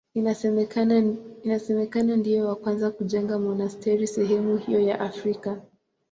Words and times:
Inasemekana 1.45 2.15
ndiye 2.17 2.39
wa 2.47 2.55
kwanza 2.61 2.87
kujenga 2.97 3.33
monasteri 3.45 4.07
sehemu 4.15 4.57
hiyo 4.57 4.79
ya 4.79 4.99
Afrika. 4.99 5.49